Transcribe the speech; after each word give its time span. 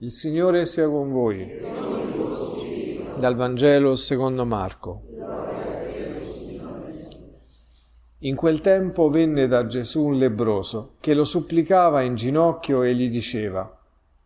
Il 0.00 0.12
Signore 0.12 0.64
sia 0.64 0.88
con 0.88 1.10
voi. 1.10 1.60
Dal 3.18 3.34
Vangelo 3.34 3.96
secondo 3.96 4.46
Marco. 4.46 5.02
In 8.20 8.36
quel 8.36 8.60
tempo 8.60 9.10
venne 9.10 9.48
da 9.48 9.66
Gesù 9.66 10.04
un 10.04 10.18
lebroso 10.18 10.94
che 11.00 11.14
lo 11.14 11.24
supplicava 11.24 12.02
in 12.02 12.14
ginocchio 12.14 12.84
e 12.84 12.94
gli 12.94 13.08
diceva, 13.08 13.76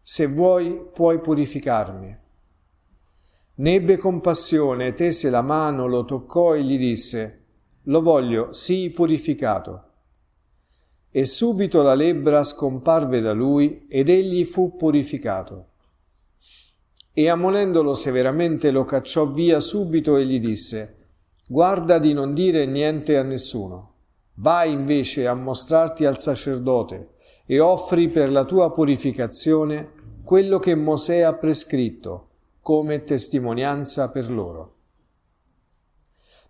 Se 0.03 0.27
vuoi 0.27 0.91
puoi 0.93 1.21
purificarmi. 1.21 2.19
Ne 3.55 3.75
ebbe 3.75 3.97
compassione, 3.97 4.93
tese 4.93 5.31
la 5.31 5.41
mano, 5.41 5.87
lo 5.87 6.05
toccò 6.05 6.55
e 6.55 6.65
gli 6.65 6.77
disse, 6.77 7.47
Lo 7.85 8.03
voglio, 8.03 8.53
sii 8.53 8.91
purificato. 8.91 9.92
E 11.15 11.27
subito 11.27 11.83
la 11.83 11.95
lebbra 11.95 12.43
scomparve 12.43 13.21
da 13.21 13.33
lui 13.33 13.87
ed 13.89 14.09
egli 14.09 14.45
fu 14.45 14.77
purificato. 14.77 15.67
E 17.13 17.29
ammolendolo 17.29 17.93
severamente 17.93 18.71
lo 18.71 18.85
cacciò 18.85 19.27
via 19.31 19.61
subito 19.61 20.17
e 20.17 20.25
gli 20.25 20.41
disse, 20.41 20.97
guarda 21.47 21.99
di 21.99 22.15
non 22.15 22.33
dire 22.33 22.65
niente 22.65 23.19
a 23.19 23.23
nessuno. 23.23 23.91
Vai 24.37 24.73
invece 24.73 25.27
a 25.27 25.35
mostrarti 25.35 26.07
al 26.07 26.19
sacerdote 26.19 27.11
e 27.45 27.61
offri 27.61 28.09
per 28.09 28.33
la 28.33 28.45
tua 28.45 28.73
purificazione 28.73 29.93
quello 30.25 30.59
che 30.59 30.75
Mosè 30.75 31.21
ha 31.21 31.35
prescritto 31.35 32.29
come 32.63 33.05
testimonianza 33.05 34.11
per 34.11 34.31
loro. 34.31 34.72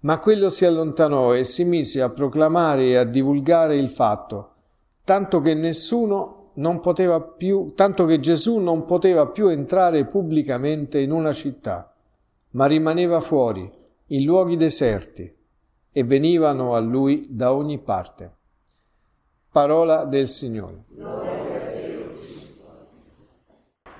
Ma 0.02 0.18
quello 0.18 0.50
si 0.50 0.64
allontanò 0.64 1.34
e 1.34 1.44
si 1.44 1.64
mise 1.64 2.00
a 2.00 2.10
proclamare 2.10 2.84
e 2.84 2.96
a 2.96 3.04
divulgare 3.04 3.76
il 3.76 3.88
fatto 3.88 4.52
tanto 5.04 5.40
che 5.40 5.54
nessuno 5.54 6.50
non 6.54 6.80
poteva 6.80 7.20
più, 7.20 7.72
tanto 7.74 8.04
che 8.04 8.20
Gesù 8.20 8.58
non 8.58 8.84
poteva 8.84 9.26
più 9.26 9.48
entrare 9.48 10.04
pubblicamente 10.04 11.00
in 11.00 11.10
una 11.10 11.32
città, 11.32 11.92
ma 12.50 12.66
rimaneva 12.66 13.20
fuori, 13.20 13.70
in 14.08 14.24
luoghi 14.24 14.56
deserti, 14.56 15.34
e 15.90 16.04
venivano 16.04 16.74
a 16.74 16.80
lui 16.80 17.26
da 17.28 17.52
ogni 17.52 17.78
parte. 17.78 18.36
Parola 19.50 20.04
del 20.04 20.28
Signore. 20.28 20.84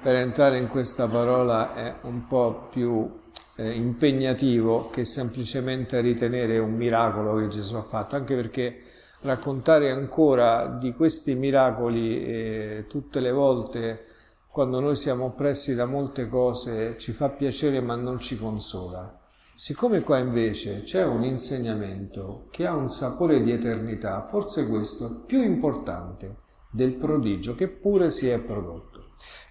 Per 0.03 0.15
entrare 0.15 0.59
in 0.59 0.69
questa 0.69 1.07
parola 1.07 1.75
è 1.75 1.95
un 2.03 2.27
po' 2.27 2.69
più 2.71 3.21
eh, 3.57 3.71
impegnativo 3.71 4.91
che 4.91 5.05
semplicemente 5.05 6.01
ritenere 6.01 6.59
un 6.59 6.75
miracolo 6.75 7.37
che 7.37 7.49
Gesù 7.49 7.77
ha 7.77 7.83
fatto, 7.83 8.17
anche 8.17 8.35
perché 8.35 8.81
raccontare 9.21 9.91
ancora 9.91 10.67
di 10.67 10.93
questi 10.95 11.35
miracoli 11.35 12.25
eh, 12.25 12.85
tutte 12.89 13.21
le 13.21 13.31
volte 13.31 14.07
quando 14.49 14.81
noi 14.81 14.97
siamo 14.97 15.25
oppressi 15.25 15.75
da 15.75 15.87
molte 15.87 16.29
cose 16.29 16.99
ci 16.99 17.13
fa 17.13 17.31
piacere 17.31 17.81
ma 17.81 17.95
non 17.95 18.21
ci 18.21 18.37
consola. 18.37 19.19
Siccome 19.55 20.01
qua 20.01 20.19
invece 20.19 20.83
c'è 20.83 21.05
un 21.05 21.23
insegnamento 21.23 22.49
che 22.51 22.67
ha 22.67 22.75
un 22.75 22.89
sapore 22.89 23.43
di 23.43 23.53
eternità, 23.53 24.23
forse 24.23 24.67
questo 24.67 25.07
è 25.07 25.27
più 25.27 25.43
importante 25.43 26.37
del 26.71 26.95
prodigio 26.95 27.55
che 27.55 27.69
pure 27.69 28.11
si 28.11 28.29
è 28.29 28.39
prodotto. 28.41 28.92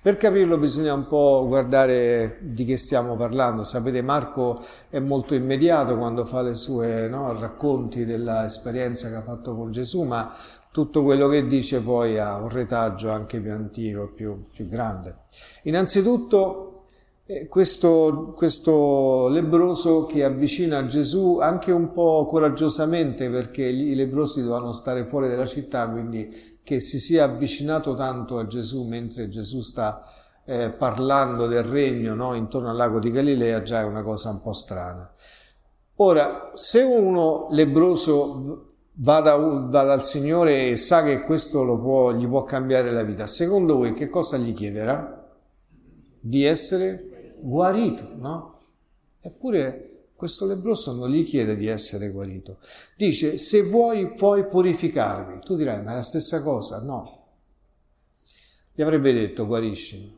Per 0.04 0.18
capirlo 0.18 0.58
bisogna 0.58 0.96
un 0.96 1.06
po' 1.06 1.46
guardare 1.48 2.40
di 2.42 2.66
che 2.66 2.76
stiamo 2.76 3.16
parlando. 3.16 3.64
Sapete, 3.64 4.02
Marco 4.02 4.60
è 4.90 4.98
molto 4.98 5.36
immediato 5.36 5.96
quando 5.96 6.26
fa 6.26 6.42
le 6.42 6.56
sue 6.56 7.08
no, 7.08 7.40
racconti 7.40 8.04
dell'esperienza 8.04 9.10
che 9.10 9.16
ha 9.18 9.22
fatto 9.22 9.56
con 9.56 9.72
Gesù, 9.72 10.02
ma 10.02 10.34
tutto 10.72 11.04
quello 11.04 11.28
che 11.28 11.46
dice 11.46 11.82
poi 11.82 12.18
ha 12.18 12.38
un 12.38 12.50
retaggio 12.50 13.12
anche 13.12 13.40
più 13.40 13.52
antico, 13.52 14.12
più, 14.12 14.46
più 14.52 14.68
grande. 14.68 15.18
Innanzitutto, 15.66 16.86
eh, 17.28 17.46
questo, 17.46 18.34
questo 18.36 19.28
lebroso 19.28 20.08
che 20.08 20.24
avvicina 20.24 20.84
Gesù 20.88 21.38
anche 21.40 21.72
un 21.72 21.92
po' 21.92 22.26
coraggiosamente 22.26 23.30
perché 23.30 23.66
i 23.68 23.94
lebrosi 23.94 24.42
dovevano 24.42 24.72
stare 24.72 25.06
fuori 25.06 25.30
dalla 25.30 25.46
città, 25.46 25.88
quindi 25.88 26.51
che 26.64 26.80
si 26.80 27.00
sia 27.00 27.26
avvicinato 27.26 27.94
tanto 27.96 28.38
a 28.38 28.48
Gesù 28.48 28.84
mentre 28.88 29.28
Gesù 29.28 29.62
sta 29.62 30.04
eh, 30.46 30.70
parlando 30.72 31.48
del 31.48 31.64
regno 31.64 32.14
no, 32.14 32.34
intorno 32.34 32.70
al 32.70 32.76
lago 32.76 33.00
di 33.00 33.12
Galilea 33.12 33.62
già 33.62 33.82
è 33.82 33.84
una 33.84 34.04
cosa 34.04 34.30
un 34.30 34.42
po' 34.42 34.54
strana. 34.54 35.12
Ora, 35.96 36.52
se 36.56 36.82
uno 36.82 37.48
lebroso 37.52 38.66
va, 38.94 39.22
da, 39.22 39.36
va 39.36 39.84
dal 39.84 40.04
Signore 40.04 40.70
e 40.70 40.78
sa 40.78 41.04
che 41.04 41.22
questo 41.22 41.64
può, 41.80 42.12
gli 42.14 42.28
può 42.28 42.44
cambiare 42.44 42.92
la 42.92 43.04
vita, 43.04 43.28
secondo 43.28 43.78
voi 43.78 43.94
che 43.94 44.10
cosa 44.10 44.38
gli 44.38 44.54
chiederà? 44.54 45.20
Di 46.20 46.44
essere 46.44 47.36
guarito, 47.40 48.08
no? 48.16 48.60
Eppure 49.22 49.91
questo 50.22 50.46
lebroso 50.46 50.94
non 50.94 51.10
gli 51.10 51.26
chiede 51.26 51.56
di 51.56 51.66
essere 51.66 52.12
guarito. 52.12 52.60
Dice, 52.96 53.40
se 53.40 53.64
vuoi 53.64 54.14
puoi 54.14 54.46
purificarmi. 54.46 55.40
Tu 55.40 55.56
dirai, 55.56 55.82
ma 55.82 55.94
è 55.94 55.96
la 55.96 56.04
stessa 56.04 56.44
cosa? 56.44 56.80
No. 56.84 57.24
Gli 58.72 58.84
avrebbe 58.84 59.14
detto, 59.14 59.48
guariscimi. 59.48 60.16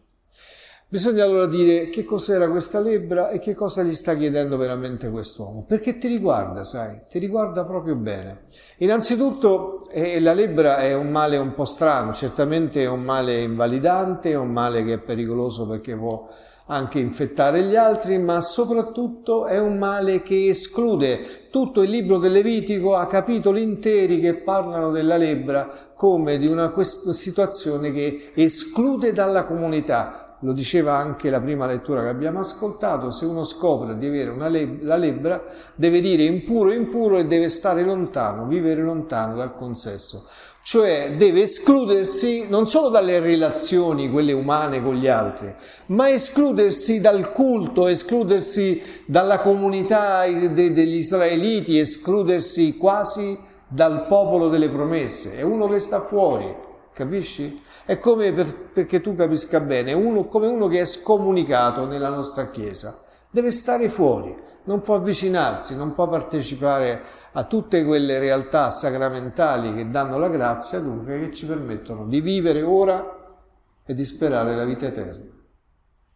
Bisogna 0.89 1.23
allora 1.23 1.45
dire 1.45 1.89
che 1.89 2.03
cos'era 2.03 2.49
questa 2.49 2.81
lebbra 2.81 3.29
e 3.29 3.39
che 3.39 3.53
cosa 3.55 3.81
gli 3.81 3.95
sta 3.95 4.17
chiedendo 4.17 4.57
veramente 4.57 5.09
quest'uomo, 5.09 5.63
perché 5.65 5.97
ti 5.97 6.09
riguarda, 6.09 6.65
sai, 6.65 7.03
ti 7.07 7.17
riguarda 7.17 7.63
proprio 7.63 7.95
bene. 7.95 8.47
Innanzitutto 8.79 9.89
eh, 9.89 10.19
la 10.19 10.33
lebbra 10.33 10.79
è 10.79 10.93
un 10.93 11.11
male 11.11 11.37
un 11.37 11.53
po' 11.53 11.63
strano, 11.63 12.13
certamente 12.13 12.83
è 12.83 12.87
un 12.87 13.03
male 13.03 13.39
invalidante, 13.39 14.31
è 14.31 14.35
un 14.35 14.51
male 14.51 14.83
che 14.83 14.95
è 14.95 14.99
pericoloso 14.99 15.65
perché 15.65 15.95
può 15.95 16.27
anche 16.65 16.99
infettare 16.99 17.63
gli 17.63 17.75
altri, 17.75 18.17
ma 18.17 18.39
soprattutto 18.39 19.45
è 19.45 19.59
un 19.59 19.77
male 19.77 20.21
che 20.21 20.47
esclude. 20.47 21.49
Tutto 21.49 21.81
il 21.81 21.89
libro 21.89 22.17
del 22.17 22.31
Levitico 22.31 22.95
ha 22.95 23.05
capitoli 23.05 23.61
interi 23.61 24.19
che 24.19 24.35
parlano 24.35 24.91
della 24.91 25.17
lebbra 25.17 25.91
come 25.95 26.37
di 26.37 26.47
una 26.47 26.73
situazione 26.81 27.91
che 27.91 28.31
esclude 28.33 29.11
dalla 29.11 29.43
comunità. 29.43 30.37
Lo 30.39 30.51
diceva 30.51 30.97
anche 30.97 31.29
la 31.29 31.39
prima 31.39 31.65
lettura 31.65 32.01
che 32.01 32.09
abbiamo 32.09 32.39
ascoltato, 32.39 33.09
se 33.11 33.25
uno 33.25 33.45
scopre 33.45 33.97
di 33.97 34.07
avere 34.07 34.49
leb- 34.49 34.81
la 34.81 34.97
lebbra 34.97 35.41
deve 35.73 36.01
dire 36.01 36.23
impuro 36.23 36.73
impuro 36.73 37.17
e 37.17 37.25
deve 37.25 37.47
stare 37.47 37.83
lontano, 37.83 38.45
vivere 38.45 38.81
lontano 38.81 39.35
dal 39.35 39.55
consesso 39.55 40.27
cioè 40.63 41.15
deve 41.17 41.41
escludersi 41.41 42.47
non 42.47 42.65
solo 42.67 42.87
dalle 42.87 43.19
relazioni, 43.19 44.09
quelle 44.09 44.31
umane 44.31 44.81
con 44.81 44.95
gli 44.95 45.07
altri, 45.07 45.53
ma 45.87 46.09
escludersi 46.09 47.01
dal 47.01 47.31
culto, 47.33 47.87
escludersi 47.87 48.81
dalla 49.05 49.39
comunità 49.39 50.25
de- 50.25 50.71
degli 50.71 50.95
israeliti, 50.95 51.79
escludersi 51.79 52.77
quasi 52.77 53.37
dal 53.67 54.07
popolo 54.07 54.47
delle 54.47 54.69
promesse. 54.69 55.35
È 55.35 55.41
uno 55.41 55.67
che 55.67 55.79
sta 55.79 55.99
fuori, 55.99 56.55
capisci? 56.93 57.61
È 57.85 57.97
come 57.97 58.31
per, 58.31 58.55
perché 58.55 59.01
tu 59.01 59.15
capisca 59.15 59.59
bene, 59.59 59.91
uno, 59.91 60.27
come 60.29 60.47
uno 60.47 60.69
che 60.69 60.79
è 60.79 60.85
scomunicato 60.85 61.85
nella 61.85 62.09
nostra 62.09 62.49
Chiesa, 62.49 63.02
deve 63.33 63.49
stare 63.49 63.89
fuori 63.89 64.41
non 64.65 64.81
può 64.81 64.95
avvicinarsi, 64.95 65.75
non 65.75 65.93
può 65.93 66.07
partecipare 66.07 67.03
a 67.33 67.43
tutte 67.45 67.83
quelle 67.83 68.19
realtà 68.19 68.69
sacramentali 68.69 69.73
che 69.73 69.89
danno 69.89 70.17
la 70.17 70.29
grazia, 70.29 70.79
dunque 70.79 71.19
che 71.19 71.33
ci 71.33 71.45
permettono 71.45 72.07
di 72.07 72.21
vivere 72.21 72.61
ora 72.61 73.41
e 73.85 73.93
di 73.93 74.05
sperare 74.05 74.55
la 74.55 74.63
vita 74.63 74.85
eterna. 74.85 75.31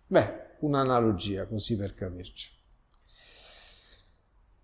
Beh, 0.05 0.33
un'analogia 0.59 1.45
così 1.47 1.75
per 1.75 1.93
capirci. 1.93 2.55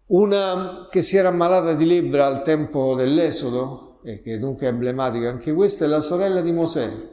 Una 0.06 0.88
che 0.90 1.02
si 1.02 1.18
era 1.18 1.30
ammalata 1.30 1.74
di 1.74 1.86
lebbra 1.86 2.26
al 2.26 2.42
tempo 2.42 2.96
dell'Esodo, 2.96 4.00
e 4.04 4.20
che 4.20 4.38
dunque 4.38 4.68
è 4.68 4.70
emblematica 4.70 5.30
anche 5.30 5.54
questa, 5.54 5.86
è 5.86 5.88
la 5.88 6.02
sorella 6.02 6.42
di 6.42 6.52
Mosè, 6.52 7.13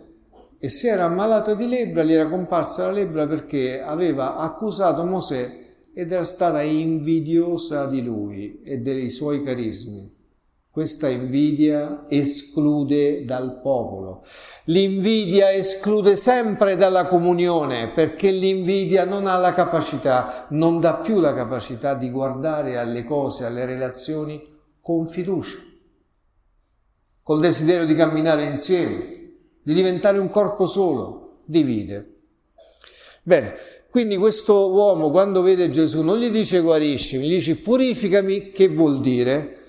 e 0.62 0.69
si 0.69 0.88
era 0.88 1.04
ammalata 1.04 1.54
di 1.54 1.66
lebbra, 1.66 2.03
gli 2.03 2.12
era 2.12 2.28
comparsa 2.28 2.84
la 2.84 2.93
lebbra 2.93 3.26
perché 3.26 3.81
aveva 3.81 4.37
accusato 4.37 5.05
Mosè 5.05 5.69
ed 5.94 6.12
era 6.12 6.23
stata 6.23 6.61
invidiosa 6.61 7.87
di 7.87 8.02
lui 8.02 8.61
e 8.62 8.76
dei 8.76 9.08
suoi 9.08 9.43
carismi. 9.43 10.19
Questa 10.70 11.08
invidia 11.08 12.05
esclude 12.08 13.25
dal 13.25 13.61
popolo. 13.62 14.23
L'invidia 14.64 15.50
esclude 15.50 16.17
sempre 16.17 16.76
dalla 16.76 17.06
comunione 17.06 17.93
perché 17.93 18.31
l'invidia 18.31 19.06
non 19.06 19.26
ha 19.26 19.37
la 19.37 19.55
capacità, 19.55 20.46
non 20.50 20.79
dà 20.79 20.96
più 20.96 21.20
la 21.20 21.32
capacità 21.32 21.94
di 21.94 22.11
guardare 22.11 22.76
alle 22.76 23.02
cose, 23.05 23.46
alle 23.46 23.64
relazioni 23.64 24.40
con 24.82 25.08
fiducia, 25.08 25.58
col 27.23 27.40
desiderio 27.40 27.87
di 27.87 27.94
camminare 27.94 28.44
insieme, 28.44 29.19
di 29.62 29.75
diventare 29.75 30.19
un 30.19 30.31
corpo 30.31 30.67
solo, 30.67 31.39
divide. 31.45 32.15
Bene, 33.23 33.55
quindi 33.91 34.17
questo 34.17 34.73
uomo 34.73 35.11
quando 35.11 35.43
vede 35.43 35.71
Gesù 35.71 36.03
non 36.03 36.19
gli 36.19 36.31
dice 36.31 36.61
guariscimi, 36.61 37.29
gli 37.29 37.35
dice 37.35 37.57
purificami, 37.57 38.51
che 38.51 38.69
vuol 38.69 39.01
dire? 39.01 39.61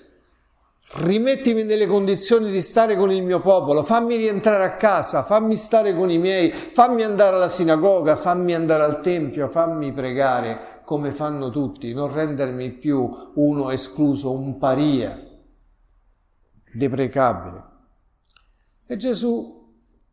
rimettimi 0.94 1.62
nelle 1.62 1.86
condizioni 1.86 2.50
di 2.50 2.60
stare 2.60 2.96
con 2.96 3.10
il 3.10 3.22
mio 3.22 3.40
popolo, 3.40 3.82
fammi 3.82 4.16
rientrare 4.16 4.64
a 4.64 4.76
casa, 4.76 5.22
fammi 5.22 5.56
stare 5.56 5.94
con 5.94 6.10
i 6.10 6.18
miei, 6.18 6.50
fammi 6.50 7.02
andare 7.02 7.36
alla 7.36 7.48
sinagoga, 7.48 8.14
fammi 8.16 8.54
andare 8.54 8.82
al 8.82 9.00
tempio, 9.00 9.48
fammi 9.48 9.92
pregare 9.92 10.82
come 10.84 11.10
fanno 11.12 11.48
tutti, 11.48 11.92
non 11.94 12.12
rendermi 12.12 12.70
più 12.72 13.10
uno 13.34 13.70
escluso, 13.70 14.32
un 14.32 14.58
paria, 14.58 15.18
deprecabile. 16.74 17.70
E 18.86 18.96
Gesù 18.96 19.61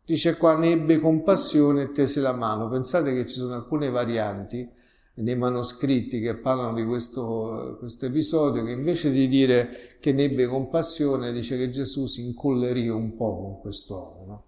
dice 0.09 0.38
qua 0.38 0.57
ne 0.57 0.71
ebbe 0.71 0.97
compassione 0.97 1.83
e 1.83 1.91
tese 1.91 2.19
la 2.19 2.33
mano. 2.33 2.67
Pensate 2.67 3.13
che 3.13 3.27
ci 3.27 3.35
sono 3.35 3.53
alcune 3.53 3.91
varianti 3.91 4.67
nei 5.13 5.35
manoscritti 5.35 6.19
che 6.19 6.35
parlano 6.38 6.73
di 6.73 6.83
questo, 6.83 7.75
questo 7.77 8.07
episodio, 8.07 8.63
che 8.63 8.71
invece 8.71 9.11
di 9.11 9.27
dire 9.27 9.97
che 10.00 10.11
ne 10.11 10.23
ebbe 10.23 10.47
compassione, 10.47 11.31
dice 11.31 11.57
che 11.57 11.69
Gesù 11.69 12.07
si 12.07 12.25
incollerì 12.25 12.89
un 12.89 13.15
po' 13.15 13.35
con 13.35 13.59
quest'uomo. 13.59 14.25
No? 14.25 14.44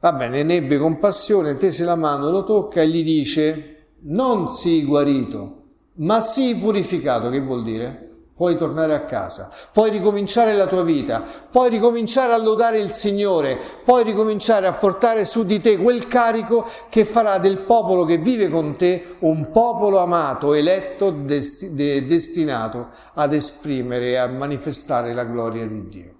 Va 0.00 0.12
bene, 0.12 0.42
ne 0.42 0.56
ebbe 0.56 0.76
compassione, 0.76 1.56
tese 1.56 1.84
la 1.84 1.96
mano, 1.96 2.28
lo 2.28 2.44
tocca 2.44 2.82
e 2.82 2.88
gli 2.88 3.02
dice, 3.02 3.86
non 4.00 4.50
sii 4.50 4.84
guarito, 4.84 5.62
ma 5.94 6.20
sii 6.20 6.56
purificato. 6.56 7.30
Che 7.30 7.40
vuol 7.40 7.64
dire? 7.64 8.13
Puoi 8.36 8.56
tornare 8.56 8.94
a 8.94 9.04
casa, 9.04 9.52
puoi 9.72 9.90
ricominciare 9.90 10.54
la 10.54 10.66
tua 10.66 10.82
vita, 10.82 11.22
puoi 11.50 11.70
ricominciare 11.70 12.32
a 12.32 12.36
lodare 12.36 12.80
il 12.80 12.90
Signore, 12.90 13.58
puoi 13.84 14.02
ricominciare 14.02 14.66
a 14.66 14.72
portare 14.72 15.24
su 15.24 15.44
di 15.44 15.60
te 15.60 15.76
quel 15.76 16.08
carico 16.08 16.66
che 16.88 17.04
farà 17.04 17.38
del 17.38 17.58
popolo 17.58 18.04
che 18.04 18.18
vive 18.18 18.48
con 18.48 18.76
te 18.76 19.16
un 19.20 19.50
popolo 19.52 19.98
amato, 19.98 20.52
eletto, 20.52 21.10
desti- 21.10 21.74
de- 21.74 22.04
destinato 22.04 22.88
ad 23.14 23.32
esprimere 23.32 24.10
e 24.10 24.16
a 24.16 24.26
manifestare 24.26 25.14
la 25.14 25.24
gloria 25.24 25.66
di 25.66 25.88
Dio. 25.88 26.14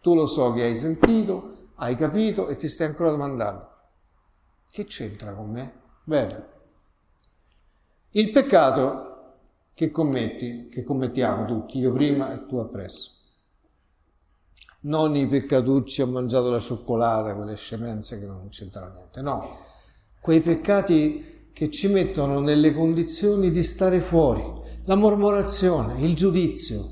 Tu 0.00 0.14
lo 0.14 0.26
so 0.26 0.52
che 0.52 0.62
hai 0.62 0.76
sentito, 0.76 1.68
hai 1.76 1.94
capito 1.94 2.48
e 2.48 2.56
ti 2.56 2.66
stai 2.66 2.88
ancora 2.88 3.10
domandando, 3.10 3.68
che 4.70 4.84
c'entra 4.84 5.32
con 5.32 5.50
me? 5.50 5.72
Bene. 6.02 6.48
Il 8.10 8.30
peccato 8.30 9.13
che 9.74 9.90
commetti, 9.90 10.68
che 10.70 10.84
commettiamo 10.84 11.44
tutti, 11.46 11.78
io 11.78 11.92
prima 11.92 12.32
e 12.32 12.46
tu 12.46 12.56
appresso. 12.56 13.10
Non 14.82 15.16
i 15.16 15.26
peccatucci, 15.26 16.02
ho 16.02 16.06
mangiato 16.06 16.50
la 16.50 16.60
cioccolata, 16.60 17.34
quelle 17.34 17.56
scemenze 17.56 18.20
che 18.20 18.26
non 18.26 18.48
c'entrano 18.50 18.92
niente, 18.92 19.20
no. 19.20 19.58
Quei 20.20 20.40
peccati 20.40 21.48
che 21.52 21.70
ci 21.70 21.88
mettono 21.88 22.40
nelle 22.40 22.72
condizioni 22.72 23.50
di 23.50 23.62
stare 23.62 24.00
fuori, 24.00 24.42
la 24.84 24.94
mormorazione, 24.94 26.00
il 26.00 26.14
giudizio, 26.14 26.82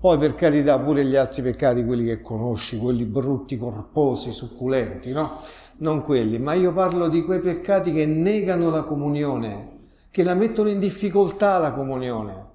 poi 0.00 0.18
per 0.18 0.34
carità 0.34 0.78
pure 0.78 1.04
gli 1.04 1.16
altri 1.16 1.42
peccati, 1.42 1.84
quelli 1.84 2.04
che 2.06 2.20
conosci, 2.20 2.78
quelli 2.78 3.04
brutti, 3.04 3.58
corposi, 3.58 4.32
succulenti, 4.32 5.12
no? 5.12 5.38
Non 5.78 6.02
quelli, 6.02 6.38
ma 6.38 6.54
io 6.54 6.72
parlo 6.72 7.08
di 7.08 7.22
quei 7.22 7.40
peccati 7.40 7.92
che 7.92 8.06
negano 8.06 8.70
la 8.70 8.82
comunione, 8.82 9.81
che 10.12 10.22
la 10.22 10.34
mettono 10.34 10.68
in 10.68 10.78
difficoltà 10.78 11.56
la 11.56 11.72
comunione, 11.72 12.50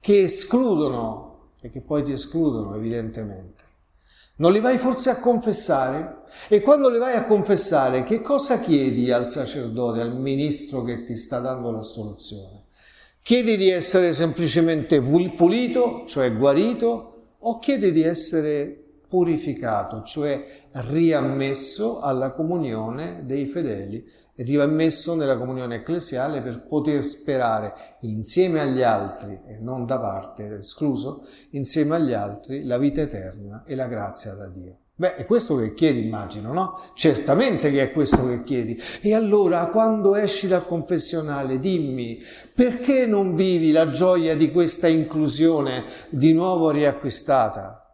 che 0.00 0.22
escludono 0.22 1.50
e 1.60 1.68
che 1.68 1.82
poi 1.82 2.02
ti 2.02 2.10
escludono 2.10 2.74
evidentemente. 2.74 3.64
Non 4.36 4.50
li 4.50 4.60
vai 4.60 4.78
forse 4.78 5.10
a 5.10 5.20
confessare? 5.20 6.22
E 6.48 6.62
quando 6.62 6.88
li 6.88 6.96
vai 6.96 7.14
a 7.14 7.26
confessare, 7.26 8.02
che 8.02 8.22
cosa 8.22 8.60
chiedi 8.60 9.12
al 9.12 9.28
sacerdote, 9.28 10.00
al 10.00 10.16
ministro 10.16 10.82
che 10.82 11.04
ti 11.04 11.14
sta 11.16 11.38
dando 11.38 11.70
la 11.70 11.82
soluzione? 11.82 12.64
Chiedi 13.22 13.58
di 13.58 13.68
essere 13.68 14.14
semplicemente 14.14 15.00
pulito, 15.02 16.04
cioè 16.06 16.34
guarito, 16.34 17.16
o 17.40 17.58
chiedi 17.58 17.92
di 17.92 18.02
essere 18.02 18.82
purificato, 19.06 20.02
cioè 20.02 20.42
riammesso 20.72 22.00
alla 22.00 22.30
comunione 22.30 23.24
dei 23.26 23.44
fedeli 23.46 24.02
rimesso 24.36 25.14
nella 25.14 25.36
comunione 25.36 25.76
ecclesiale 25.76 26.40
per 26.40 26.66
poter 26.66 27.04
sperare 27.04 27.96
insieme 28.00 28.60
agli 28.60 28.82
altri 28.82 29.40
e 29.46 29.58
non 29.60 29.84
da 29.86 29.98
parte, 29.98 30.58
escluso, 30.58 31.26
insieme 31.50 31.96
agli 31.96 32.12
altri 32.12 32.64
la 32.64 32.78
vita 32.78 33.02
eterna 33.02 33.64
e 33.66 33.74
la 33.74 33.86
grazia 33.86 34.32
da 34.32 34.48
Dio. 34.48 34.78
Beh, 34.94 35.16
è 35.16 35.26
questo 35.26 35.56
che 35.56 35.74
chiedi, 35.74 36.04
immagino, 36.04 36.52
no? 36.52 36.78
Certamente 36.94 37.70
che 37.70 37.82
è 37.82 37.92
questo 37.92 38.26
che 38.28 38.44
chiedi. 38.44 38.80
E 39.00 39.14
allora, 39.14 39.66
quando 39.66 40.14
esci 40.14 40.46
dal 40.46 40.66
confessionale, 40.66 41.58
dimmi, 41.58 42.20
perché 42.54 43.06
non 43.06 43.34
vivi 43.34 43.72
la 43.72 43.90
gioia 43.90 44.36
di 44.36 44.52
questa 44.52 44.86
inclusione 44.88 45.84
di 46.10 46.32
nuovo 46.32 46.70
riacquistata? 46.70 47.84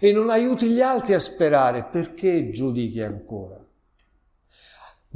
E 0.00 0.12
non 0.12 0.30
aiuti 0.30 0.66
gli 0.68 0.80
altri 0.80 1.14
a 1.14 1.20
sperare, 1.20 1.84
perché 1.84 2.50
giudichi 2.50 3.02
ancora? 3.02 3.65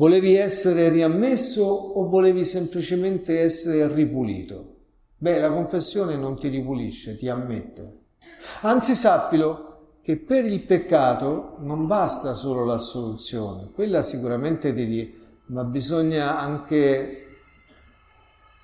Volevi 0.01 0.35
essere 0.35 0.89
riammesso 0.89 1.63
o 1.63 2.09
volevi 2.09 2.43
semplicemente 2.47 3.41
essere 3.41 3.87
ripulito? 3.93 4.77
Beh, 5.19 5.39
la 5.39 5.53
confessione 5.53 6.17
non 6.17 6.39
ti 6.39 6.49
ripulisce, 6.49 7.19
ti 7.19 7.29
ammette. 7.29 7.99
Anzi, 8.63 8.95
sappilo 8.95 9.99
che 10.01 10.17
per 10.17 10.47
il 10.47 10.63
peccato 10.63 11.57
non 11.59 11.87
basta 11.87 12.33
solo 12.33 12.65
l'assoluzione, 12.65 13.73
quella 13.75 14.01
sicuramente 14.01 14.73
ti 14.73 14.87
dice, 14.87 15.13
ma 15.49 15.65
bisogna 15.65 16.39
anche 16.39 17.27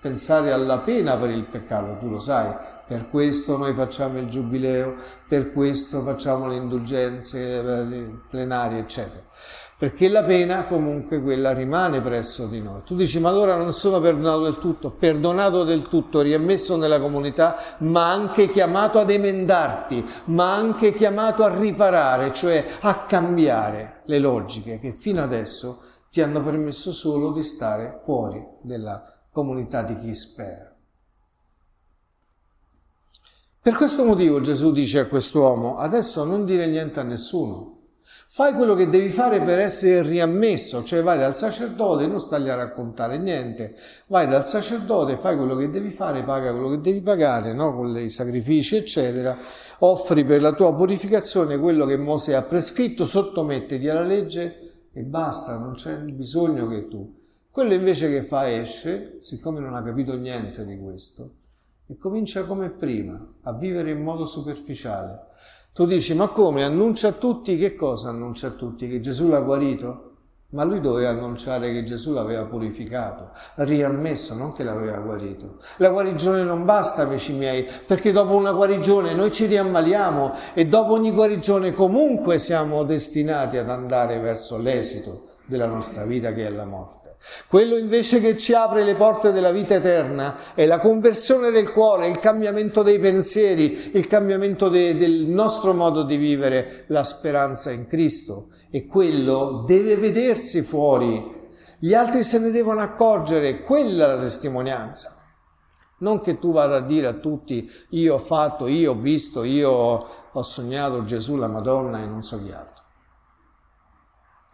pensare 0.01 0.53
alla 0.53 0.79
pena 0.79 1.19
per 1.19 1.29
il 1.29 1.45
peccato, 1.45 1.99
tu 1.99 2.09
lo 2.09 2.19
sai, 2.19 2.57
per 2.89 3.11
questo 3.11 3.59
noi 3.59 3.75
facciamo 3.75 4.19
il 4.19 4.27
giubileo, 4.27 4.95
per 5.29 5.53
questo 5.53 6.01
facciamo 6.01 6.49
le 6.49 6.57
indulgenze 6.57 7.61
le 7.61 8.21
plenarie, 8.31 8.79
eccetera 8.79 9.23
perché 9.79 10.09
la 10.09 10.25
pena 10.25 10.65
comunque 10.67 11.21
quella 11.21 11.53
rimane 11.53 12.01
presso 12.01 12.47
di 12.47 12.63
noi. 12.63 12.81
Tu 12.85 12.95
dici, 12.95 13.21
ma 13.21 13.29
allora 13.29 13.57
non 13.57 13.73
sono 13.75 14.01
perdonato 14.01 14.43
del 14.45 14.59
tutto, 14.59 14.91
perdonato 14.91 15.65
del 15.65 15.83
tutto, 15.83 16.23
riammesso 16.23 16.77
nella 16.77 16.99
comunità, 16.99 17.77
ma 17.79 18.11
anche 18.11 18.49
chiamato 18.49 18.99
ad 18.99 19.11
emendarti, 19.11 20.05
ma 20.27 20.55
anche 20.55 20.95
chiamato 20.95 21.45
a 21.45 21.55
riparare, 21.55 22.33
cioè 22.33 22.65
a 22.81 23.05
cambiare 23.05 24.01
le 24.07 24.19
logiche 24.19 24.79
che 24.79 24.93
fino 24.93 25.23
adesso 25.23 25.83
ti 26.11 26.23
hanno 26.23 26.43
permesso 26.43 26.95
solo 26.95 27.33
di 27.33 27.43
stare 27.43 27.99
fuori 28.03 28.43
della 28.63 29.05
comunità 29.31 29.83
di 29.83 29.99
chi 29.99 30.15
spera. 30.15 30.75
Per 33.61 33.75
questo 33.75 34.05
motivo 34.05 34.41
Gesù 34.41 34.73
dice 34.73 35.01
a 35.01 35.07
quest'uomo, 35.07 35.77
adesso 35.77 36.25
non 36.25 36.47
dire 36.47 36.67
niente 36.67 37.01
a 37.01 37.03
nessuno, 37.03 37.76
Fai 38.37 38.53
quello 38.53 38.75
che 38.75 38.91
devi 38.91 39.09
fare 39.09 39.41
per 39.41 39.59
essere 39.61 40.03
riammesso, 40.03 40.85
cioè 40.85 41.03
vai 41.03 41.17
dal 41.17 41.35
sacerdote, 41.35 42.07
non 42.07 42.21
stai 42.21 42.47
a 42.51 42.55
raccontare 42.55 43.17
niente, 43.17 43.75
vai 44.09 44.29
dal 44.29 44.45
sacerdote, 44.45 45.17
fai 45.17 45.39
quello 45.39 45.57
che 45.57 45.71
devi 45.71 45.91
fare, 45.91 46.23
paga 46.23 46.51
quello 46.51 46.69
che 46.69 46.83
devi 46.83 47.01
pagare, 47.01 47.55
no? 47.55 47.75
con 47.75 47.97
i 47.97 48.11
sacrifici, 48.11 48.77
eccetera, 48.77 49.39
offri 49.79 50.23
per 50.27 50.43
la 50.43 50.53
tua 50.53 50.75
purificazione 50.75 51.57
quello 51.57 51.87
che 51.87 51.97
Mosè 51.97 52.35
ha 52.35 52.43
prescritto, 52.43 53.07
sottomettiti 53.07 53.89
alla 53.89 54.03
legge 54.03 54.89
e 54.93 55.03
basta, 55.03 55.57
non 55.57 55.73
c'è 55.73 55.97
bisogno 56.01 56.69
che 56.69 56.89
tu. 56.89 57.19
Quello 57.51 57.73
invece 57.73 58.11
che 58.11 58.23
fa 58.23 58.51
esce, 58.51 59.17
siccome 59.21 59.61
non 59.61 59.73
ha 59.73 59.83
capito 59.83 60.15
niente 60.15 60.67
di 60.67 60.79
questo, 60.79 61.37
e 61.87 61.97
comincia 61.97 62.45
come 62.45 62.69
prima, 62.69 63.19
a 63.45 63.55
vivere 63.55 63.93
in 63.93 64.03
modo 64.03 64.27
superficiale 64.27 65.25
tu 65.77 65.85
dici, 65.85 66.15
ma 66.15 66.29
come? 66.29 66.65
Annuncia 66.65 67.09
a 67.09 67.13
tutti 67.13 67.59
che 67.59 67.75
cosa 67.75 68.09
annuncia 68.09 68.47
a 68.47 68.51
tutti? 68.53 68.89
Che 68.89 68.99
Gesù 68.99 69.29
l'ha 69.29 69.41
guarito? 69.41 70.13
Ma 70.53 70.65
lui 70.65 70.81
doveva 70.81 71.11
annunciare 71.11 71.71
che 71.71 71.85
Gesù 71.85 72.15
l'aveva 72.15 72.47
purificato, 72.47 73.33
riammesso, 73.57 74.35
non 74.35 74.55
che 74.55 74.65
l'aveva 74.65 74.99
guarito. 75.01 75.59
La 75.77 75.91
guarigione 75.91 76.45
non 76.45 76.65
basta, 76.65 77.03
amici 77.03 77.35
miei, 77.35 77.69
perché 77.87 78.11
dopo 78.11 78.35
una 78.35 78.53
guarigione 78.53 79.13
noi 79.13 79.31
ci 79.31 79.45
riammaliamo 79.45 80.33
e 80.55 80.65
dopo 80.67 80.95
ogni 80.95 81.11
guarigione 81.11 81.75
comunque 81.75 82.39
siamo 82.39 82.83
destinati 82.85 83.59
ad 83.59 83.69
andare 83.69 84.19
verso 84.19 84.57
l'esito 84.57 85.33
della 85.45 85.67
nostra 85.67 86.05
vita 86.05 86.33
che 86.33 86.47
è 86.47 86.51
la 86.51 86.65
morte. 86.65 87.06
Quello 87.49 87.77
invece 87.77 88.21
che 88.21 88.37
ci 88.37 88.55
apre 88.55 88.85
le 88.85 88.95
porte 88.95 89.33
della 89.33 89.51
vita 89.51 89.75
eterna 89.75 90.55
è 90.55 90.67
la 90.67 90.79
conversione 90.79 91.51
del 91.51 91.73
cuore, 91.73 92.09
il 92.09 92.19
cambiamento 92.19 92.83
dei 92.83 92.99
pensieri, 92.99 93.91
il 93.95 94.07
cambiamento 94.07 94.69
de- 94.69 94.97
del 94.97 95.27
nostro 95.27 95.73
modo 95.73 96.03
di 96.03 96.17
vivere 96.17 96.85
la 96.89 97.05
speranza 97.05 97.71
in 97.71 97.87
Cristo. 97.87 98.49
E 98.71 98.87
quello 98.87 99.65
deve 99.67 99.97
vedersi 99.97 100.63
fuori. 100.63 101.35
Gli 101.79 101.95
altri 101.95 102.25
se 102.25 102.39
ne 102.39 102.51
devono 102.51 102.81
accorgere, 102.81 103.61
quella 103.61 104.05
è 104.05 104.09
la 104.17 104.21
testimonianza. 104.21 105.17
Non 105.99 106.21
che 106.21 106.39
tu 106.39 106.53
vada 106.53 106.77
a 106.77 106.81
dire 106.81 107.07
a 107.07 107.15
tutti 107.15 107.71
io 107.91 108.15
ho 108.15 108.19
fatto, 108.19 108.67
io 108.67 108.93
ho 108.93 108.97
visto, 108.97 109.45
io 109.45 109.71
ho 109.71 110.43
sognato 110.43 111.05
Gesù, 111.05 111.37
la 111.37 111.49
Madonna 111.49 112.03
e 112.03 112.07
non 112.07 112.23
so 112.23 112.43
chi 112.43 112.53
altro. 112.53 112.76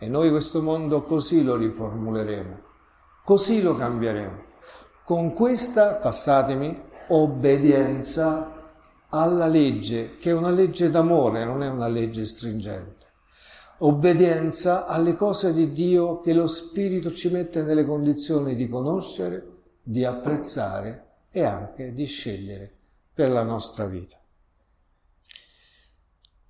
E 0.03 0.09
noi 0.09 0.31
questo 0.31 0.61
mondo 0.63 1.05
così 1.05 1.45
lo 1.45 1.55
riformuleremo, 1.55 2.61
così 3.23 3.63
lo 3.63 3.77
cambieremo, 3.77 4.43
con 5.05 5.33
questa, 5.33 5.95
passatemi, 5.95 6.77
obbedienza 7.07 8.73
alla 9.11 9.47
legge, 9.47 10.17
che 10.17 10.31
è 10.31 10.33
una 10.33 10.51
legge 10.51 10.91
d'amore, 10.91 11.45
non 11.45 11.63
è 11.63 11.69
una 11.69 11.87
legge 11.87 12.27
stringente. 12.27 13.07
Obbedienza 13.79 14.89
alle 14.89 15.15
cose 15.15 15.55
di 15.55 15.73
Dio 15.73 16.19
che 16.19 16.33
lo 16.33 16.49
Spirito 16.49 17.13
ci 17.13 17.29
mette 17.31 17.63
nelle 17.63 17.85
condizioni 17.85 18.57
di 18.57 18.69
conoscere, 18.69 19.47
di 19.85 20.05
apprezzare 20.05 21.11
e 21.31 21.45
anche 21.45 21.93
di 21.93 22.07
scegliere 22.07 22.73
per 23.15 23.31
la 23.31 23.45
nostra 23.45 23.85
vita. 23.85 24.22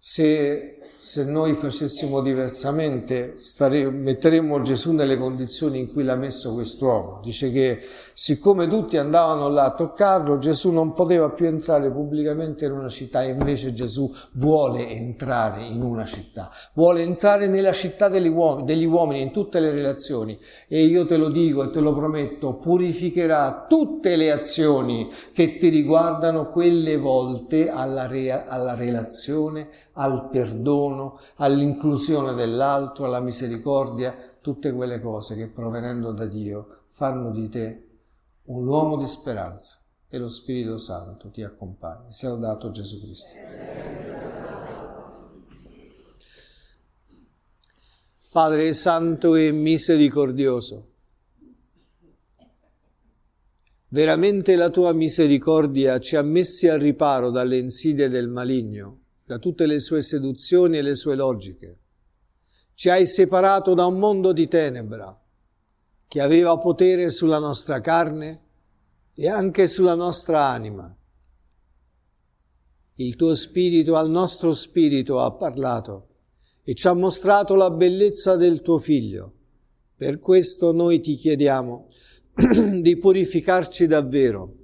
Se 0.05 0.83
se 1.03 1.25
noi 1.25 1.55
facessimo 1.55 2.21
diversamente, 2.21 3.35
stare, 3.39 3.91
metteremmo 3.91 4.63
Gesù 4.63 4.93
nelle 4.93 5.19
condizioni 5.19 5.81
in 5.81 5.93
cui 5.93 6.05
l'ha 6.05 6.15
messo 6.15 6.55
quest'uomo. 6.55 7.19
Dice 7.25 7.51
che 7.51 7.81
siccome 8.13 8.69
tutti 8.69 8.97
andavano 8.99 9.49
là 9.49 9.65
a 9.65 9.75
toccarlo, 9.75 10.39
Gesù 10.39 10.71
non 10.71 10.93
poteva 10.93 11.31
più 11.31 11.47
entrare 11.47 11.91
pubblicamente 11.91 12.67
in 12.67 12.71
una 12.71 12.89
città, 12.89 13.25
invece 13.25 13.73
Gesù 13.73 14.15
vuole 14.35 14.89
entrare 14.91 15.65
in 15.65 15.83
una 15.83 16.05
città, 16.05 16.53
vuole 16.75 17.03
entrare 17.03 17.49
nella 17.49 17.73
città 17.73 18.07
degli 18.07 18.29
uomini, 18.29 18.65
degli 18.65 18.85
uomini 18.85 19.23
in 19.23 19.33
tutte 19.33 19.59
le 19.59 19.73
relazioni. 19.73 20.39
E 20.69 20.85
io 20.85 21.05
te 21.05 21.17
lo 21.17 21.31
dico 21.31 21.65
e 21.65 21.71
te 21.71 21.81
lo 21.81 21.95
prometto, 21.95 22.55
purificherà 22.55 23.67
tutte 23.69 24.15
le 24.15 24.31
azioni 24.31 25.11
che 25.33 25.57
ti 25.57 25.69
riguardano 25.69 26.49
quelle 26.53 26.97
volte 26.97 27.69
alla, 27.71 28.07
rea, 28.07 28.47
alla 28.47 28.77
relazione 28.77 29.67
al 29.95 30.29
perdono, 30.31 31.19
all'inclusione 31.37 32.35
dell'altro, 32.35 33.05
alla 33.05 33.21
misericordia, 33.21 34.15
tutte 34.41 34.73
quelle 34.73 35.01
cose 35.01 35.37
che 35.37 35.49
provenendo 35.49 36.13
da 36.13 36.27
Dio 36.27 36.85
fanno 36.89 37.31
di 37.31 37.49
te 37.49 37.89
un 38.45 38.67
uomo 38.67 38.97
di 38.97 39.07
speranza 39.07 39.79
e 40.09 40.19
lo 40.19 40.29
Spirito 40.29 40.79
Santo 40.79 41.31
ti 41.31 41.43
accompagna. 41.43 42.11
Sia 42.11 42.31
lodato 42.31 42.71
Gesù 42.71 43.01
Cristo. 43.01 43.35
Padre 48.33 48.73
Santo 48.73 49.35
e 49.35 49.53
misericordioso, 49.53 50.89
veramente 53.89 54.57
la 54.57 54.71
tua 54.71 54.95
misericordia 54.95 56.01
ci 56.01 56.17
ha 56.17 56.23
messi 56.23 56.67
al 56.67 56.81
riparo 56.81 57.29
dalle 57.29 57.59
insidie 57.59 58.09
del 58.09 58.29
maligno 58.29 59.02
da 59.33 59.39
tutte 59.39 59.65
le 59.65 59.81
sue 59.81 60.03
seduzioni 60.03 60.77
e 60.77 60.83
le 60.83 60.95
sue 60.95 61.15
logiche. 61.15 61.79
Ci 62.75 62.91
hai 62.91 63.07
separato 63.07 63.73
da 63.73 63.87
un 63.87 63.99
mondo 63.99 64.35
di 64.35 64.47
tenebra 64.47 65.19
che 66.07 66.21
aveva 66.21 66.59
potere 66.59 67.11
sulla 67.11 67.39
nostra 67.39 67.81
carne 67.81 68.43
e 69.15 69.29
anche 69.29 69.69
sulla 69.69 69.95
nostra 69.95 70.45
anima. 70.49 70.95
Il 72.97 73.17
tuo 73.17 73.35
spirito 73.35 73.97
al 73.97 74.11
nostro 74.11 74.53
spirito 74.53 75.19
ha 75.19 75.33
parlato 75.33 76.09
e 76.63 76.75
ci 76.75 76.87
ha 76.87 76.93
mostrato 76.93 77.55
la 77.55 77.71
bellezza 77.71 78.37
del 78.37 78.61
tuo 78.61 78.77
figlio. 78.77 79.33
Per 79.97 80.19
questo 80.19 80.73
noi 80.73 81.01
ti 81.01 81.15
chiediamo 81.15 81.89
di 82.83 82.99
purificarci 82.99 83.87
davvero, 83.87 84.57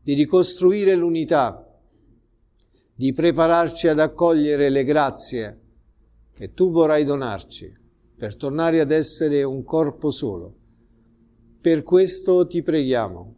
di 0.00 0.14
ricostruire 0.14 0.94
l'unità 0.94 1.63
di 2.96 3.12
prepararci 3.12 3.88
ad 3.88 3.98
accogliere 3.98 4.68
le 4.68 4.84
grazie 4.84 5.60
che 6.32 6.54
tu 6.54 6.70
vorrai 6.70 7.04
donarci 7.04 7.72
per 8.16 8.36
tornare 8.36 8.80
ad 8.80 8.92
essere 8.92 9.42
un 9.42 9.64
corpo 9.64 10.10
solo. 10.10 10.54
Per 11.60 11.82
questo 11.82 12.46
ti 12.46 12.62
preghiamo. 12.62 13.36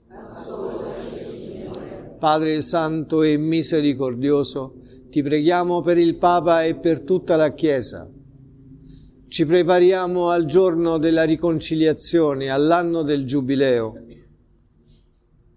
Padre 2.18 2.60
Santo 2.60 3.22
e 3.22 3.36
misericordioso, 3.36 4.74
ti 5.10 5.22
preghiamo 5.22 5.80
per 5.80 5.96
il 5.96 6.16
Papa 6.16 6.64
e 6.64 6.74
per 6.74 7.00
tutta 7.00 7.36
la 7.36 7.52
Chiesa. 7.54 8.10
Ci 9.28 9.46
prepariamo 9.46 10.28
al 10.28 10.44
giorno 10.44 10.98
della 10.98 11.24
riconciliazione, 11.24 12.48
all'anno 12.50 13.02
del 13.02 13.24
Giubileo 13.24 14.04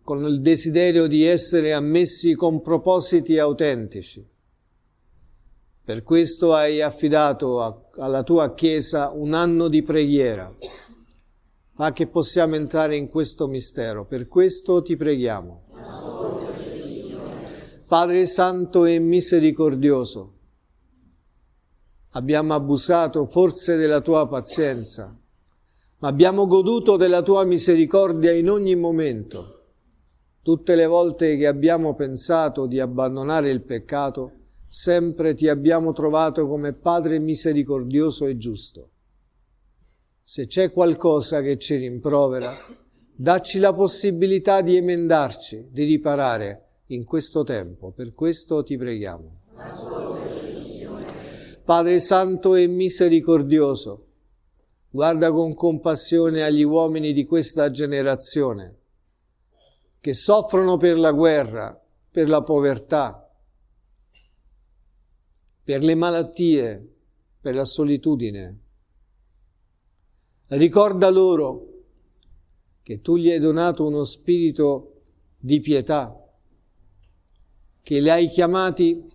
con 0.10 0.26
il 0.26 0.42
desiderio 0.42 1.06
di 1.06 1.24
essere 1.24 1.72
ammessi 1.72 2.34
con 2.34 2.64
propositi 2.64 3.38
autentici. 3.38 4.28
Per 5.84 6.02
questo 6.02 6.56
hai 6.56 6.82
affidato 6.82 7.62
a, 7.62 7.80
alla 7.98 8.24
tua 8.24 8.56
Chiesa 8.56 9.12
un 9.14 9.36
anno 9.36 9.68
di 9.68 9.84
preghiera. 9.84 10.52
Fa 11.76 11.92
che 11.92 12.08
possiamo 12.08 12.56
entrare 12.56 12.96
in 12.96 13.08
questo 13.08 13.48
mistero. 13.48 14.06
Per 14.06 14.28
questo 14.28 14.82
ti 14.82 14.98
preghiamo. 14.98 15.66
Padre 17.88 18.26
Santo 18.26 18.86
e 18.86 18.98
misericordioso, 18.98 20.34
abbiamo 22.14 22.56
abusato 22.56 23.28
forse 23.28 23.76
della 23.76 24.02
tua 24.02 24.28
pazienza, 24.28 25.16
ma 26.00 26.08
abbiamo 26.08 26.48
goduto 26.48 26.98
della 26.98 27.22
tua 27.22 27.44
misericordia 27.44 28.32
in 28.32 28.50
ogni 28.50 28.74
momento 28.74 29.58
Tutte 30.42 30.76
le 30.76 30.86
volte 30.86 31.36
che 31.36 31.48
abbiamo 31.48 31.96
pensato 31.96 32.66
di 32.66 32.80
abbandonare 32.80 33.50
il 33.50 33.62
peccato, 33.62 34.32
sempre 34.70 35.34
ti 35.34 35.50
abbiamo 35.50 35.92
trovato 35.92 36.48
come 36.48 36.72
Padre 36.72 37.20
misericordioso 37.20 38.26
e 38.26 38.38
giusto. 38.38 38.90
Se 40.24 40.48
c'è 40.48 40.72
qualcosa 40.72 41.42
che 41.42 41.58
ci 41.58 41.76
rimprovera, 41.76 42.56
dacci 43.14 43.60
la 43.60 43.74
possibilità 43.74 44.62
di 44.62 44.78
emendarci, 44.78 45.68
di 45.72 45.84
riparare 45.84 46.68
in 46.88 47.04
questo 47.04 47.44
tempo. 47.44 47.92
Per 47.92 48.14
questo 48.14 48.64
ti 48.64 48.78
preghiamo. 48.78 49.42
Padre 51.66 52.00
Santo 52.00 52.56
e 52.56 52.66
misericordioso, 52.68 54.06
guarda 54.90 55.32
con 55.34 55.54
compassione 55.54 56.44
agli 56.44 56.64
uomini 56.64 57.12
di 57.12 57.26
questa 57.26 57.70
generazione 57.72 58.79
che 60.00 60.14
soffrono 60.14 60.78
per 60.78 60.98
la 60.98 61.12
guerra, 61.12 61.80
per 62.12 62.30
la 62.30 62.42
povertà, 62.42 63.30
per 65.64 65.84
le 65.84 65.96
malattie, 65.96 66.96
per 67.40 67.54
la 67.54 67.66
solitudine. 67.66 68.60
Ricorda 70.48 71.10
loro 71.10 71.68
che 72.82 73.02
tu 73.02 73.18
gli 73.18 73.30
hai 73.30 73.40
donato 73.40 73.86
uno 73.86 74.04
spirito 74.04 75.02
di 75.38 75.60
pietà, 75.60 76.16
che 77.82 78.00
li 78.00 78.10
hai 78.10 78.30
chiamati 78.30 79.08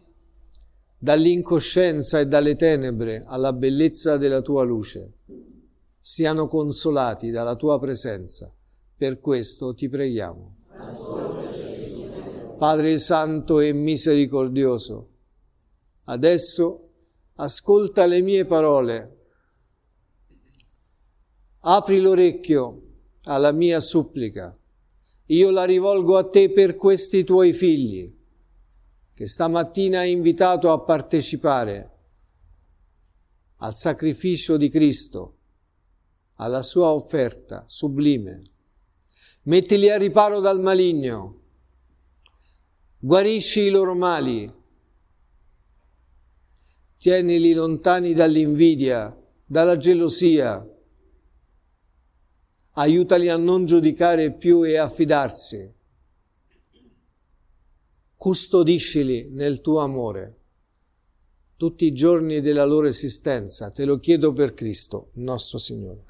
dall'incoscienza 0.97 2.21
e 2.21 2.27
dalle 2.27 2.57
tenebre 2.57 3.25
alla 3.27 3.53
bellezza 3.53 4.17
della 4.17 4.41
tua 4.41 4.63
luce. 4.63 5.19
Siano 5.99 6.47
consolati 6.47 7.31
dalla 7.31 7.57
tua 7.57 7.79
presenza. 7.79 8.55
Per 8.97 9.19
questo 9.21 9.75
ti 9.75 9.89
preghiamo. 9.89 10.54
Padre 12.65 12.99
Santo 12.99 13.61
e 13.61 13.75
misericordioso, 13.75 15.11
adesso 16.05 16.93
ascolta 17.35 18.07
le 18.07 18.23
mie 18.23 18.47
parole, 18.47 19.19
apri 21.59 22.01
l'orecchio 22.01 22.83
alla 23.25 23.53
mia 23.53 23.81
supplica, 23.81 24.59
io 25.27 25.51
la 25.51 25.65
rivolgo 25.65 26.17
a 26.17 26.27
te 26.27 26.51
per 26.53 26.77
questi 26.77 27.23
tuoi 27.23 27.53
figli 27.53 28.11
che 29.13 29.29
stamattina 29.29 29.99
hai 29.99 30.13
invitato 30.13 30.73
a 30.73 30.81
partecipare 30.81 31.91
al 33.57 33.75
sacrificio 33.75 34.57
di 34.57 34.71
Cristo, 34.71 35.37
alla 36.37 36.63
sua 36.63 36.93
offerta 36.93 37.65
sublime. 37.67 38.41
Mettili 39.43 39.91
a 39.91 39.99
riparo 39.99 40.41
dal 40.41 40.61
maligno 40.61 41.43
guarisci 43.05 43.61
i 43.61 43.69
loro 43.69 43.95
mali, 43.95 44.51
tienili 46.97 47.53
lontani 47.53 48.15
dall'invidia, 48.15 49.15
dalla 49.45 49.77
gelosia, 49.77 50.67
aiutali 52.77 53.29
a 53.29 53.37
non 53.37 53.67
giudicare 53.67 54.33
più 54.33 54.63
e 54.63 54.79
a 54.79 54.89
fidarsi, 54.89 55.71
custodiscili 58.17 59.29
nel 59.33 59.61
tuo 59.61 59.81
amore. 59.81 60.39
Tutti 61.57 61.85
i 61.85 61.93
giorni 61.93 62.41
della 62.41 62.65
loro 62.65 62.87
esistenza, 62.87 63.69
te 63.69 63.85
lo 63.85 63.99
chiedo 63.99 64.33
per 64.33 64.55
Cristo, 64.55 65.11
nostro 65.17 65.59
Signore. 65.59 66.05